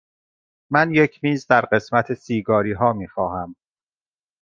[0.71, 3.55] من یک میز در قسمت سیگاری ها می خواهم.